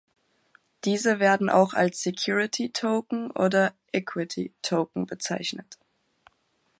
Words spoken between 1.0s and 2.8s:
werden auch als "Security